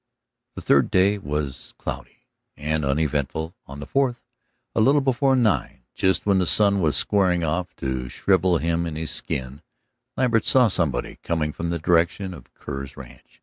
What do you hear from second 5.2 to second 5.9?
nine,